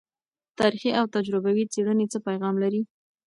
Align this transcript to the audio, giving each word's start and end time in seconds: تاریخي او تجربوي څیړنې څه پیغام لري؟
تاریخي 0.59 0.91
او 0.99 1.05
تجربوي 1.15 1.63
څیړنې 1.73 2.05
څه 2.13 2.17
پیغام 2.27 2.55
لري؟ 2.63 2.81